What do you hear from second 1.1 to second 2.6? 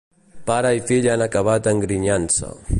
han acabat engrinyant-se.